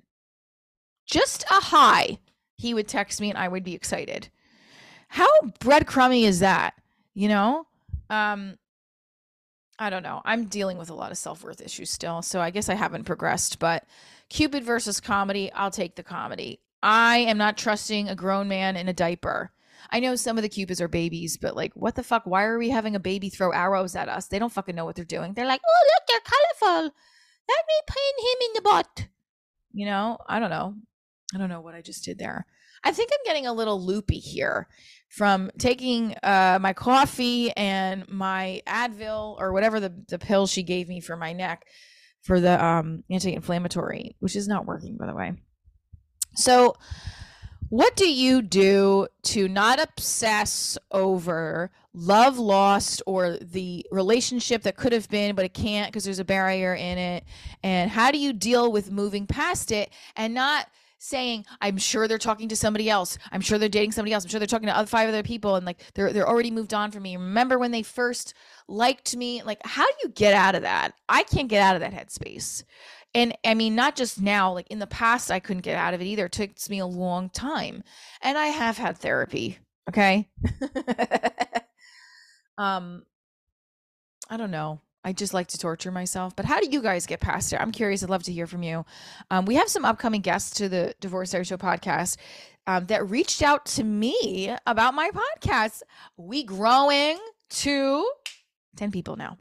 just 1.10 1.44
a 1.50 1.56
hi, 1.56 2.20
he 2.56 2.74
would 2.74 2.88
text 2.88 3.20
me 3.20 3.30
and 3.30 3.38
I 3.38 3.48
would 3.48 3.64
be 3.64 3.74
excited. 3.74 4.30
How 5.08 5.28
breadcrumby 5.60 6.24
is 6.24 6.40
that? 6.40 6.76
You 7.16 7.28
know? 7.28 7.66
Um, 8.10 8.58
I 9.80 9.90
don't 9.90 10.04
know. 10.04 10.22
I'm 10.24 10.46
dealing 10.46 10.78
with 10.78 10.90
a 10.90 10.94
lot 10.94 11.12
of 11.12 11.18
self 11.18 11.44
worth 11.44 11.62
issues 11.62 11.90
still, 11.90 12.22
so 12.22 12.40
I 12.42 12.52
guess 12.52 12.70
I 12.70 12.76
haven't 12.76 13.06
progressed. 13.06 13.60
But 13.60 13.86
Cupid 14.30 14.64
versus 14.64 15.00
comedy, 15.00 15.52
I'll 15.54 15.72
take 15.72 15.96
the 15.96 16.04
comedy. 16.04 16.60
I 16.84 17.20
am 17.20 17.38
not 17.38 17.58
trusting 17.58 18.08
a 18.08 18.16
grown 18.16 18.48
man 18.48 18.76
in 18.76 18.88
a 18.88 18.94
diaper. 18.94 19.52
I 19.90 20.00
know 20.00 20.16
some 20.16 20.38
of 20.38 20.44
the 20.44 20.50
Cupids 20.50 20.82
are 20.82 20.88
babies, 20.88 21.38
but 21.38 21.56
like, 21.56 21.74
what 21.74 21.96
the 21.96 22.04
fuck? 22.04 22.24
Why 22.26 22.44
are 22.44 22.60
we 22.60 22.70
having 22.70 22.96
a 22.96 23.00
baby 23.00 23.30
throw 23.30 23.52
arrows 23.52 23.96
at 23.96 24.10
us? 24.10 24.28
They 24.28 24.38
don't 24.38 24.52
fucking 24.52 24.76
know 24.76 24.86
what 24.86 24.96
they're 24.96 25.06
doing. 25.06 25.34
They're 25.34 25.48
like, 25.48 25.62
oh, 25.66 25.88
look, 25.88 26.08
they're 26.08 26.70
colorful. 26.70 26.96
Let 27.50 27.66
me 27.68 27.74
pin 27.88 28.26
him 28.26 28.38
in 28.48 28.54
the 28.54 28.62
butt. 28.62 29.08
You 29.72 29.86
know, 29.86 30.18
I 30.28 30.40
don't 30.40 30.50
know. 30.50 30.76
I 31.34 31.38
don't 31.38 31.50
know 31.50 31.62
what 31.62 31.76
I 31.76 31.82
just 31.82 32.06
did 32.06 32.18
there. 32.20 32.46
I 32.84 32.92
think 32.92 33.10
I'm 33.12 33.26
getting 33.26 33.48
a 33.48 33.54
little 33.54 33.84
loopy 33.84 34.20
here 34.20 34.68
from 35.10 35.52
taking 35.58 36.16
uh, 36.24 36.60
my 36.62 36.74
coffee 36.74 37.52
and 37.52 38.08
my 38.08 38.62
Advil 38.68 39.36
or 39.40 39.52
whatever 39.52 39.80
the, 39.80 39.94
the 40.08 40.20
pill 40.20 40.48
she 40.48 40.64
gave 40.64 40.88
me 40.88 41.02
for 41.02 41.18
my 41.18 41.34
neck 41.34 41.66
for 42.22 42.40
the 42.40 42.64
um, 42.64 43.04
anti-inflammatory, 43.10 44.16
which 44.20 44.36
is 44.36 44.48
not 44.48 44.66
working, 44.66 44.98
by 44.98 45.08
the 45.08 45.16
way. 45.16 45.34
So, 46.36 46.76
what 47.70 47.96
do 47.96 48.12
you 48.12 48.42
do 48.42 49.08
to 49.24 49.48
not 49.48 49.80
obsess 49.80 50.78
over 50.92 51.72
love 51.94 52.38
lost 52.38 53.02
or 53.06 53.38
the 53.42 53.86
relationship 53.92 54.64
that 54.64 54.78
could 54.78 54.94
have 54.94 55.10
been 55.10 55.36
but 55.36 55.46
it 55.46 55.54
can't 55.54 55.92
because 55.92 56.04
there's 56.04 56.20
a 56.20 56.26
barrier 56.26 56.74
in 56.74 56.98
it? 56.98 57.24
And 57.64 57.92
how 57.92 58.12
do 58.12 58.18
you 58.18 58.34
deal 58.34 58.72
with 58.72 58.92
moving 58.92 59.28
past 59.28 59.72
it 59.72 59.92
and 60.16 60.34
not 60.34 60.68
saying, 61.00 61.46
I'm 61.62 61.78
sure 61.78 62.08
they're 62.08 62.18
talking 62.18 62.50
to 62.50 62.56
somebody 62.56 62.90
else. 62.90 63.18
I'm 63.32 63.42
sure 63.42 63.58
they're 63.58 63.70
dating 63.70 63.94
somebody 63.94 64.14
else. 64.14 64.26
I'm 64.26 64.30
sure 64.30 64.40
they're 64.40 64.48
talking 64.48 64.68
to 64.68 64.76
other 64.76 64.88
five 64.88 65.08
other 65.08 65.24
people 65.24 65.56
and 65.56 65.66
like 65.66 65.80
they're 65.94 66.12
they're 66.12 66.28
already 66.28 66.52
moved 66.52 66.74
on 66.74 66.92
from 66.92 67.04
me. 67.04 67.16
Remember 67.16 67.58
when 67.58 67.72
they 67.72 67.84
first 67.84 68.34
liked 68.70 69.16
me? 69.16 69.42
Like, 69.44 69.60
how 69.66 69.86
do 69.86 69.94
you 70.04 70.10
get 70.10 70.34
out 70.34 70.56
of 70.56 70.62
that? 70.62 70.94
I 71.08 71.24
can't 71.24 71.48
get 71.48 71.62
out 71.62 71.76
of 71.76 71.82
that 71.82 71.94
headspace. 71.94 72.64
And 73.14 73.36
I 73.44 73.56
mean, 73.56 73.76
not 73.76 73.96
just 73.96 74.22
now, 74.22 74.54
like 74.54 74.68
in 74.68 74.80
the 74.80 74.88
past, 74.88 75.32
I 75.32 75.40
couldn't 75.40 75.64
get 75.64 75.76
out 75.76 75.94
of 75.94 76.02
it 76.02 76.06
either. 76.06 76.26
It 76.26 76.32
took 76.32 76.52
me 76.70 76.80
a 76.80 76.86
long 76.86 77.30
time. 77.30 77.84
And 78.22 78.38
I 78.38 78.48
have 78.48 78.78
had 78.78 78.98
therapy. 78.98 79.58
Okay. 79.90 80.30
um, 82.58 83.04
I 84.30 84.38
don't 84.38 84.52
know. 84.52 84.82
I 85.04 85.14
just 85.14 85.34
like 85.34 85.48
to 85.48 85.58
torture 85.58 85.92
myself. 85.92 86.36
But 86.36 86.46
how 86.46 86.60
do 86.60 86.70
you 86.70 86.82
guys 86.82 87.08
get 87.08 87.20
past 87.20 87.52
it? 87.54 87.60
I'm 87.60 87.72
curious. 87.72 88.04
I'd 88.04 88.10
love 88.10 88.24
to 88.24 88.34
hear 88.34 88.46
from 88.46 88.62
you. 88.64 88.86
Um, 89.32 89.46
we 89.46 89.56
have 89.56 89.70
some 89.70 89.86
upcoming 89.86 90.22
guests 90.22 90.58
to 90.58 90.70
the 90.70 90.94
Divorce 91.00 91.32
Diary 91.32 91.46
Show 91.46 91.58
podcast 91.58 92.18
um, 92.68 92.86
that 92.88 93.10
reached 93.10 93.42
out 93.42 93.66
to 93.68 93.84
me 93.84 94.54
about 94.68 94.94
my 94.94 95.10
podcast. 95.10 95.82
We 96.18 96.44
growing 96.44 97.18
to 97.50 98.08
10 98.76 98.92
people 98.92 99.16
now. 99.16 99.38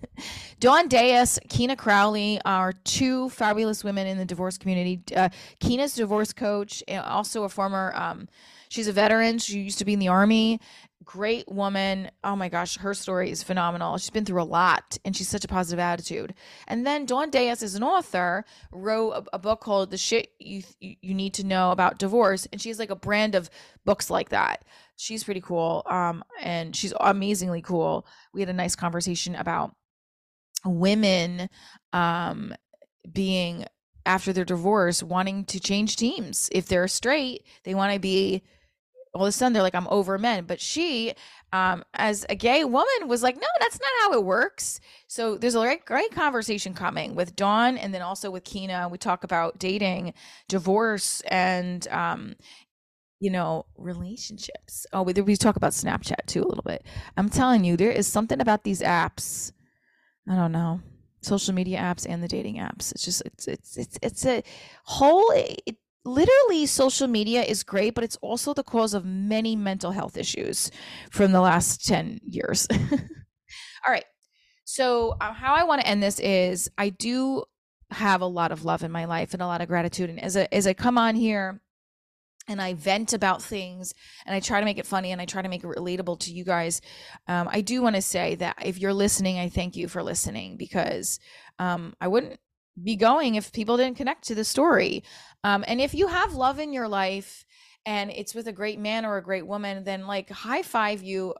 Dawn 0.60 0.88
Deas, 0.88 1.38
Kina 1.48 1.76
Crowley 1.76 2.40
are 2.44 2.72
two 2.72 3.28
fabulous 3.30 3.84
women 3.84 4.06
in 4.06 4.18
the 4.18 4.24
divorce 4.24 4.58
community. 4.58 5.00
Uh, 5.14 5.28
Kina's 5.60 5.94
divorce 5.94 6.32
coach, 6.32 6.82
also 6.88 7.44
a 7.44 7.48
former, 7.48 7.92
um, 7.94 8.28
she's 8.68 8.88
a 8.88 8.92
veteran. 8.92 9.38
She 9.38 9.60
used 9.60 9.78
to 9.78 9.84
be 9.84 9.92
in 9.92 9.98
the 9.98 10.08
army 10.08 10.60
great 11.04 11.50
woman. 11.50 12.10
Oh 12.22 12.36
my 12.36 12.48
gosh, 12.48 12.78
her 12.78 12.94
story 12.94 13.30
is 13.30 13.42
phenomenal. 13.42 13.98
She's 13.98 14.10
been 14.10 14.24
through 14.24 14.42
a 14.42 14.44
lot 14.44 14.98
and 15.04 15.16
she's 15.16 15.28
such 15.28 15.44
a 15.44 15.48
positive 15.48 15.78
attitude. 15.78 16.34
And 16.68 16.86
then 16.86 17.06
Dawn 17.06 17.30
Deas 17.30 17.62
is 17.62 17.74
an 17.74 17.82
author, 17.82 18.44
wrote 18.70 19.10
a, 19.10 19.24
a 19.34 19.38
book 19.38 19.60
called 19.60 19.90
The 19.90 19.98
Shit 19.98 20.32
You 20.38 20.62
You 20.80 21.14
Need 21.14 21.34
to 21.34 21.44
Know 21.44 21.70
About 21.70 21.98
Divorce 21.98 22.46
and 22.52 22.60
she's 22.60 22.78
like 22.78 22.90
a 22.90 22.96
brand 22.96 23.34
of 23.34 23.50
books 23.84 24.10
like 24.10 24.30
that. 24.30 24.64
She's 25.02 25.24
pretty 25.24 25.40
cool 25.40 25.82
um 25.86 26.22
and 26.40 26.76
she's 26.76 26.94
amazingly 27.00 27.60
cool. 27.60 28.06
We 28.32 28.40
had 28.40 28.48
a 28.48 28.52
nice 28.54 28.76
conversation 28.76 29.34
about 29.34 29.74
women 30.64 31.48
um 31.92 32.54
being 33.12 33.66
after 34.06 34.32
their 34.32 34.44
divorce 34.44 35.02
wanting 35.02 35.44
to 35.46 35.58
change 35.58 35.96
teams. 35.96 36.48
If 36.52 36.66
they're 36.66 36.88
straight, 36.88 37.44
they 37.64 37.74
want 37.74 37.92
to 37.92 37.98
be 37.98 38.42
all 39.14 39.22
of 39.22 39.28
a 39.28 39.32
sudden 39.32 39.52
they're 39.52 39.62
like 39.62 39.74
i'm 39.74 39.88
over 39.88 40.16
men 40.18 40.44
but 40.44 40.60
she 40.60 41.12
um, 41.52 41.84
as 41.92 42.24
a 42.30 42.34
gay 42.34 42.64
woman 42.64 43.08
was 43.08 43.22
like 43.22 43.36
no 43.36 43.46
that's 43.60 43.78
not 43.78 43.90
how 44.00 44.14
it 44.14 44.24
works 44.24 44.80
so 45.06 45.36
there's 45.36 45.54
a 45.54 45.60
great, 45.60 45.84
great 45.84 46.10
conversation 46.12 46.72
coming 46.72 47.14
with 47.14 47.36
dawn 47.36 47.76
and 47.76 47.92
then 47.92 48.00
also 48.00 48.30
with 48.30 48.44
kina 48.44 48.88
we 48.90 48.96
talk 48.96 49.22
about 49.22 49.58
dating 49.58 50.14
divorce 50.48 51.20
and 51.28 51.86
um, 51.88 52.34
you 53.22 53.30
know 53.30 53.64
relationships. 53.76 54.84
Oh 54.92 55.02
we, 55.02 55.36
talk 55.36 55.54
about 55.54 55.70
snapchat 55.70 56.26
too 56.26 56.42
a 56.42 56.48
little 56.48 56.64
bit. 56.64 56.84
I'm 57.16 57.28
telling 57.28 57.62
you 57.62 57.76
there 57.76 57.92
is 57.92 58.08
something 58.08 58.40
about 58.40 58.64
these 58.64 58.82
apps 58.82 59.52
i 60.28 60.36
don't 60.36 60.52
know 60.52 60.80
social 61.20 61.54
media 61.54 61.78
apps 61.78 62.04
and 62.08 62.20
the 62.20 62.26
dating 62.26 62.56
apps. 62.56 62.90
It's 62.90 63.04
just 63.04 63.22
it's 63.24 63.46
it's 63.46 63.76
it's, 63.76 63.98
it's 64.02 64.26
a 64.26 64.42
whole 64.84 65.30
it, 65.36 65.76
literally 66.04 66.66
social 66.66 67.06
media 67.06 67.44
is 67.44 67.62
great 67.62 67.94
but 67.94 68.02
it's 68.02 68.16
also 68.16 68.52
the 68.52 68.64
cause 68.64 68.92
of 68.92 69.04
many 69.04 69.54
mental 69.54 69.92
health 69.92 70.16
issues 70.16 70.72
from 71.12 71.30
the 71.30 71.40
last 71.40 71.86
10 71.86 72.18
years. 72.24 72.66
All 72.92 73.92
right. 73.92 74.04
So 74.64 75.14
uh, 75.20 75.32
how 75.32 75.54
i 75.54 75.62
want 75.62 75.80
to 75.80 75.86
end 75.86 76.02
this 76.02 76.18
is 76.18 76.68
i 76.76 76.88
do 76.88 77.44
have 77.92 78.20
a 78.20 78.26
lot 78.26 78.50
of 78.50 78.64
love 78.64 78.82
in 78.82 78.90
my 78.90 79.04
life 79.04 79.32
and 79.32 79.42
a 79.42 79.46
lot 79.46 79.60
of 79.60 79.68
gratitude. 79.68 80.10
And 80.10 80.20
as, 80.20 80.34
a, 80.34 80.52
as 80.52 80.66
i 80.66 80.74
come 80.74 80.98
on 80.98 81.14
here 81.14 81.60
and 82.48 82.60
I 82.60 82.74
vent 82.74 83.12
about 83.12 83.42
things 83.42 83.94
and 84.26 84.34
I 84.34 84.40
try 84.40 84.60
to 84.60 84.64
make 84.64 84.78
it 84.78 84.86
funny 84.86 85.12
and 85.12 85.20
I 85.20 85.26
try 85.26 85.42
to 85.42 85.48
make 85.48 85.64
it 85.64 85.68
relatable 85.68 86.20
to 86.20 86.32
you 86.32 86.44
guys. 86.44 86.80
Um, 87.28 87.48
I 87.50 87.60
do 87.60 87.82
want 87.82 87.96
to 87.96 88.02
say 88.02 88.34
that 88.36 88.56
if 88.64 88.78
you're 88.78 88.94
listening, 88.94 89.38
I 89.38 89.48
thank 89.48 89.76
you 89.76 89.88
for 89.88 90.02
listening 90.02 90.56
because 90.56 91.20
um, 91.58 91.94
I 92.00 92.08
wouldn't 92.08 92.40
be 92.82 92.96
going 92.96 93.34
if 93.34 93.52
people 93.52 93.76
didn't 93.76 93.96
connect 93.96 94.24
to 94.24 94.34
the 94.34 94.44
story. 94.44 95.04
Um, 95.44 95.64
and 95.66 95.80
if 95.80 95.94
you 95.94 96.08
have 96.08 96.34
love 96.34 96.58
in 96.58 96.72
your 96.72 96.88
life 96.88 97.44
and 97.84 98.10
it's 98.10 98.34
with 98.34 98.48
a 98.48 98.52
great 98.52 98.78
man 98.78 99.04
or 99.04 99.16
a 99.16 99.22
great 99.22 99.46
woman, 99.46 99.84
then 99.84 100.06
like 100.06 100.30
high 100.30 100.62
five 100.62 101.02
you, 101.02 101.34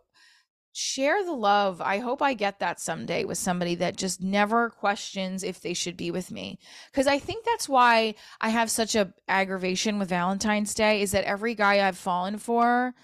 share 0.73 1.25
the 1.25 1.33
love. 1.33 1.81
I 1.81 1.99
hope 1.99 2.23
I 2.23 2.35
get 2.35 2.59
that 2.61 2.81
someday 2.81 3.25
with 3.25 3.39
somebody 3.39 3.75
that 3.77 3.97
just 3.97 4.23
never 4.23 4.71
questions 4.71 5.43
if 5.43 5.61
they 5.61 5.75
should 5.75 5.97
be 5.97 6.11
with 6.11 6.31
me. 6.31 6.59
Cause 6.93 7.07
I 7.07 7.19
think 7.19 7.45
that's 7.45 7.69
why 7.69 8.15
I 8.41 8.49
have 8.49 8.71
such 8.71 8.95
a 8.95 9.13
aggravation 9.29 9.99
with 9.99 10.09
Valentine's 10.09 10.75
Day 10.75 11.03
is 11.03 11.13
that 11.13 11.25
every 11.25 11.55
guy 11.55 11.87
I've 11.87 11.99
fallen 11.99 12.39
for 12.39 12.95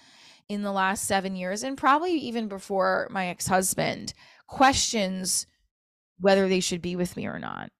in 0.48 0.62
the 0.62 0.72
last 0.72 1.04
seven 1.04 1.36
years 1.36 1.62
and 1.62 1.76
probably 1.76 2.14
even 2.14 2.48
before 2.48 3.06
my 3.10 3.26
ex-husband 3.26 4.14
questions 4.46 5.46
whether 6.20 6.48
they 6.48 6.60
should 6.60 6.80
be 6.80 6.96
with 6.96 7.16
me 7.16 7.26
or 7.26 7.38
not 7.38 7.70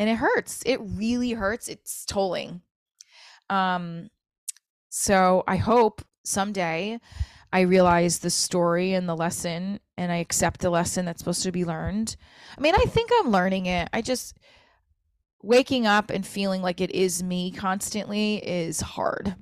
and 0.00 0.08
it 0.08 0.16
hurts. 0.16 0.62
It 0.64 0.80
really 0.82 1.32
hurts. 1.32 1.68
It's 1.68 2.06
tolling. 2.06 2.62
Um, 3.50 4.08
so 4.88 5.44
I 5.46 5.56
hope 5.56 6.02
someday 6.24 6.98
I 7.52 7.60
realize 7.60 8.18
the 8.18 8.30
story 8.30 8.92
and 8.92 9.08
the 9.08 9.16
lesson 9.16 9.80
and 9.96 10.12
I 10.12 10.16
accept 10.16 10.60
the 10.60 10.70
lesson 10.70 11.04
that's 11.04 11.18
supposed 11.18 11.42
to 11.42 11.52
be 11.52 11.64
learned. 11.64 12.16
I 12.56 12.60
mean, 12.60 12.74
I 12.74 12.84
think 12.84 13.10
I'm 13.18 13.30
learning 13.30 13.66
it. 13.66 13.88
I 13.92 14.02
just 14.02 14.36
waking 15.42 15.86
up 15.86 16.10
and 16.10 16.26
feeling 16.26 16.62
like 16.62 16.80
it 16.80 16.90
is 16.92 17.22
me 17.22 17.50
constantly 17.50 18.36
is 18.36 18.80
hard. 18.80 19.34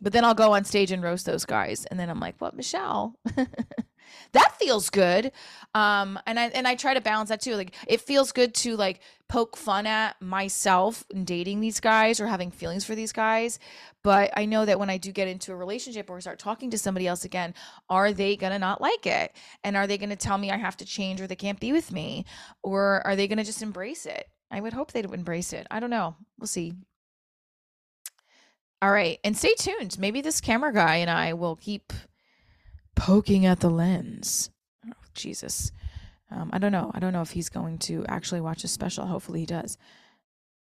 But 0.00 0.12
then 0.12 0.24
I'll 0.24 0.34
go 0.34 0.54
on 0.54 0.64
stage 0.64 0.90
and 0.92 1.02
roast 1.02 1.24
those 1.24 1.44
guys 1.44 1.86
and 1.86 1.98
then 1.98 2.10
I'm 2.10 2.20
like, 2.20 2.36
"What, 2.38 2.54
Michelle?" 2.54 3.18
that 4.32 4.56
feels 4.58 4.90
good. 4.90 5.32
Um 5.74 6.18
and 6.26 6.38
i 6.38 6.46
and 6.48 6.66
i 6.66 6.74
try 6.74 6.94
to 6.94 7.00
balance 7.00 7.28
that 7.28 7.40
too. 7.40 7.54
Like 7.56 7.74
it 7.86 8.00
feels 8.00 8.32
good 8.32 8.54
to 8.56 8.76
like 8.76 9.00
poke 9.28 9.56
fun 9.56 9.86
at 9.86 10.20
myself 10.22 11.04
in 11.10 11.24
dating 11.24 11.60
these 11.60 11.80
guys 11.80 12.20
or 12.20 12.26
having 12.26 12.50
feelings 12.50 12.84
for 12.84 12.94
these 12.94 13.12
guys. 13.12 13.58
But 14.02 14.30
i 14.36 14.44
know 14.44 14.64
that 14.64 14.78
when 14.78 14.90
i 14.90 14.98
do 14.98 15.12
get 15.12 15.28
into 15.28 15.52
a 15.52 15.56
relationship 15.56 16.08
or 16.10 16.20
start 16.20 16.38
talking 16.38 16.70
to 16.70 16.78
somebody 16.78 17.06
else 17.06 17.24
again 17.24 17.54
are 17.88 18.12
they 18.12 18.36
gonna 18.36 18.58
not 18.58 18.80
like 18.80 19.06
it? 19.06 19.36
And 19.64 19.76
are 19.76 19.86
they 19.86 19.98
gonna 19.98 20.16
tell 20.16 20.38
me 20.38 20.50
i 20.50 20.56
have 20.56 20.76
to 20.78 20.84
change 20.84 21.20
or 21.20 21.26
they 21.26 21.36
can't 21.36 21.60
be 21.60 21.72
with 21.72 21.92
me? 21.92 22.24
Or 22.62 23.06
are 23.06 23.16
they 23.16 23.28
gonna 23.28 23.44
just 23.44 23.62
embrace 23.62 24.06
it? 24.06 24.28
I 24.50 24.60
would 24.60 24.72
hope 24.72 24.92
they'd 24.92 25.04
embrace 25.04 25.52
it. 25.52 25.66
I 25.70 25.80
don't 25.80 25.90
know. 25.90 26.16
We'll 26.38 26.46
see. 26.46 26.74
All 28.82 28.90
right. 28.90 29.18
And 29.24 29.36
stay 29.36 29.54
tuned. 29.58 29.98
Maybe 29.98 30.20
this 30.20 30.40
camera 30.40 30.72
guy 30.72 30.96
and 30.96 31.10
i 31.10 31.32
will 31.32 31.56
keep 31.56 31.92
poking 32.96 33.46
at 33.46 33.60
the 33.60 33.70
lens. 33.70 34.50
Oh, 34.86 34.92
Jesus. 35.14 35.70
Um, 36.30 36.50
I 36.52 36.58
don't 36.58 36.72
know. 36.72 36.90
I 36.92 36.98
don't 36.98 37.12
know 37.12 37.22
if 37.22 37.30
he's 37.30 37.48
going 37.48 37.78
to 37.78 38.04
actually 38.08 38.40
watch 38.40 38.64
a 38.64 38.68
special. 38.68 39.06
Hopefully 39.06 39.40
he 39.40 39.46
does. 39.46 39.78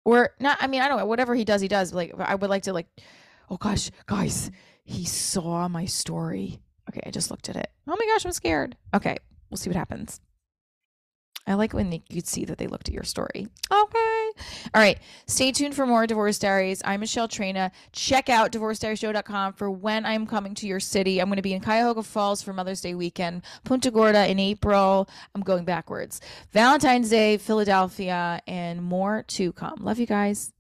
Or 0.06 0.30
not. 0.40 0.58
I 0.62 0.68
mean, 0.68 0.82
I 0.82 0.88
don't 0.88 1.00
know. 1.00 1.06
Whatever 1.08 1.34
he 1.34 1.44
does, 1.44 1.62
he 1.62 1.68
does. 1.68 1.94
Like, 1.94 2.14
I 2.20 2.36
would 2.36 2.50
like 2.50 2.64
to, 2.64 2.74
like, 2.74 2.88
oh 3.50 3.58
gosh, 3.58 3.90
guys, 4.06 4.52
he 4.84 5.06
saw 5.06 5.68
my 5.68 5.86
story. 5.86 6.60
Okay, 6.90 7.02
I 7.06 7.10
just 7.10 7.32
looked 7.32 7.50
at 7.50 7.56
it. 7.56 7.72
Oh 7.88 7.96
my 7.98 8.06
gosh, 8.14 8.26
I'm 8.26 8.32
scared. 8.32 8.78
Okay, 8.94 9.18
we'll 9.50 9.58
see 9.58 9.70
what 9.70 9.76
happens. 9.76 10.22
I 11.46 11.56
like 11.56 11.74
when 11.74 11.92
you 11.92 12.02
could 12.10 12.28
see 12.28 12.46
that 12.46 12.58
they 12.58 12.68
looked 12.68 12.90
at 12.90 12.94
your 12.94 13.04
story. 13.04 13.48
Okay. 13.72 14.07
All 14.74 14.82
right. 14.82 15.00
Stay 15.28 15.52
tuned 15.52 15.76
for 15.76 15.86
more 15.86 16.08
Divorce 16.08 16.40
Diaries. 16.40 16.82
I'm 16.86 17.00
Michelle 17.00 17.28
Traina. 17.28 17.72
Check 17.92 18.30
out 18.30 18.52
divorcediaryshow.com 18.52 19.54
for 19.54 19.70
when 19.70 20.06
I'm 20.06 20.26
coming 20.26 20.54
to 20.56 20.68
your 20.68 20.80
city. 20.80 21.20
I'm 21.20 21.28
going 21.28 21.38
to 21.38 21.42
be 21.42 21.54
in 21.54 21.62
Cuyahoga 21.62 22.04
Falls 22.04 22.42
for 22.42 22.54
Mother's 22.54 22.82
Day 22.82 22.96
weekend, 22.96 23.44
Punta 23.64 23.92
Gorda 23.92 24.30
in 24.30 24.40
April. 24.40 25.10
I'm 25.36 25.42
going 25.42 25.66
backwards. 25.66 26.22
Valentine's 26.52 27.10
Day, 27.10 27.38
Philadelphia, 27.38 28.42
and 28.48 28.84
more 28.84 29.24
to 29.28 29.52
come. 29.54 29.78
Love 29.80 30.00
you 30.00 30.06
guys. 30.06 30.54